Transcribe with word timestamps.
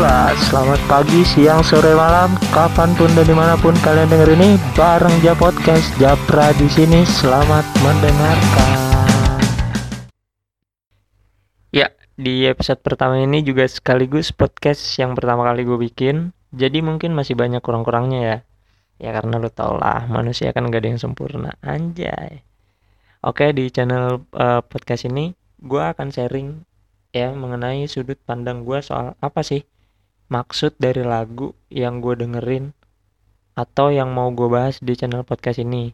selamat 0.00 0.80
pagi, 0.88 1.20
siang, 1.28 1.60
sore, 1.60 1.92
malam, 1.92 2.32
kapan 2.56 2.96
pun 2.96 3.12
dan 3.12 3.28
di 3.28 3.36
mana 3.36 3.52
pun 3.60 3.76
kalian 3.84 4.08
denger 4.08 4.32
ini 4.32 4.56
bareng 4.72 5.12
Ja 5.20 5.36
Podcast 5.36 5.92
Japra 6.00 6.56
di 6.56 6.64
sini. 6.72 7.04
Selamat 7.04 7.68
mendengarkan. 7.84 8.72
Ya, 11.68 11.92
di 12.16 12.48
episode 12.48 12.80
pertama 12.80 13.20
ini 13.20 13.44
juga 13.44 13.68
sekaligus 13.68 14.32
podcast 14.32 14.80
yang 14.96 15.12
pertama 15.12 15.44
kali 15.44 15.68
gue 15.68 15.76
bikin. 15.76 16.32
Jadi 16.48 16.80
mungkin 16.80 17.12
masih 17.12 17.36
banyak 17.36 17.60
kurang-kurangnya 17.60 18.20
ya. 18.24 18.36
Ya 18.96 19.10
karena 19.12 19.36
lo 19.36 19.52
tau 19.52 19.76
lah, 19.76 20.08
manusia 20.08 20.56
kan 20.56 20.72
gak 20.72 20.80
ada 20.80 20.96
yang 20.96 21.00
sempurna. 21.00 21.60
Anjay. 21.60 22.40
Oke, 23.20 23.52
di 23.52 23.68
channel 23.68 24.24
uh, 24.32 24.64
podcast 24.64 25.04
ini 25.04 25.36
gue 25.60 25.82
akan 25.84 26.08
sharing 26.08 26.64
ya 27.12 27.36
mengenai 27.36 27.84
sudut 27.84 28.16
pandang 28.24 28.64
gue 28.64 28.80
soal 28.80 29.12
apa 29.20 29.44
sih 29.44 29.60
maksud 30.30 30.78
dari 30.78 31.02
lagu 31.02 31.52
yang 31.68 31.98
gue 31.98 32.14
dengerin 32.14 32.70
atau 33.58 33.90
yang 33.90 34.14
mau 34.14 34.30
gue 34.30 34.46
bahas 34.46 34.78
di 34.78 34.94
channel 34.94 35.26
podcast 35.26 35.60
ini. 35.60 35.92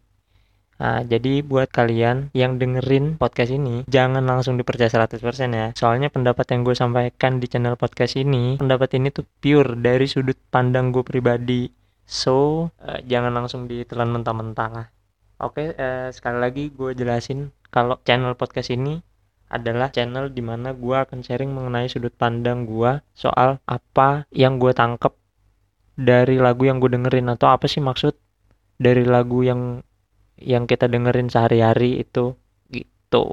Nah, 0.76 1.00
jadi 1.00 1.40
buat 1.40 1.72
kalian 1.72 2.36
yang 2.36 2.60
dengerin 2.60 3.16
podcast 3.16 3.48
ini, 3.48 3.88
jangan 3.88 4.20
langsung 4.28 4.60
dipercaya 4.60 4.92
100% 4.92 5.24
ya. 5.56 5.72
Soalnya 5.72 6.12
pendapat 6.12 6.52
yang 6.52 6.68
gue 6.68 6.76
sampaikan 6.76 7.40
di 7.40 7.48
channel 7.48 7.80
podcast 7.80 8.20
ini, 8.20 8.60
pendapat 8.60 9.00
ini 9.00 9.08
tuh 9.08 9.24
pure 9.40 9.72
dari 9.80 10.04
sudut 10.04 10.36
pandang 10.52 10.92
gue 10.92 11.00
pribadi. 11.00 11.72
So, 12.04 12.68
uh, 12.84 13.00
jangan 13.08 13.32
langsung 13.32 13.64
ditelan 13.64 14.12
mentah-mentah 14.12 14.68
lah. 14.68 14.86
Oke, 15.40 15.72
uh, 15.72 16.12
sekali 16.12 16.38
lagi 16.44 16.64
gue 16.68 16.92
jelasin 16.92 17.56
kalau 17.72 17.96
channel 18.04 18.36
podcast 18.36 18.68
ini 18.68 19.00
adalah 19.46 19.94
channel 19.94 20.30
di 20.30 20.42
mana 20.42 20.74
gue 20.74 20.96
akan 20.96 21.22
sharing 21.22 21.54
mengenai 21.54 21.86
sudut 21.86 22.10
pandang 22.14 22.66
gue 22.66 22.98
soal 23.14 23.62
apa 23.66 24.26
yang 24.34 24.58
gue 24.58 24.74
tangkep 24.74 25.14
dari 25.96 26.36
lagu 26.42 26.66
yang 26.66 26.82
gue 26.82 26.90
dengerin 26.90 27.30
atau 27.32 27.54
apa 27.54 27.70
sih 27.70 27.80
maksud 27.80 28.18
dari 28.76 29.06
lagu 29.06 29.40
yang 29.46 29.80
yang 30.36 30.68
kita 30.68 30.84
dengerin 30.90 31.32
sehari-hari 31.32 32.02
itu 32.04 32.36
gitu. 32.68 33.32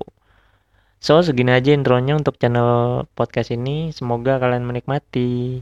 So 1.04 1.20
segini 1.20 1.52
aja 1.52 1.76
intronya 1.76 2.16
untuk 2.16 2.40
channel 2.40 3.04
podcast 3.12 3.52
ini. 3.52 3.92
Semoga 3.92 4.40
kalian 4.40 4.64
menikmati. 4.64 5.60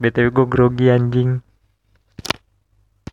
BTW 0.00 0.26
gue 0.32 0.46
grogi 0.48 0.86
anjing. 0.88 1.53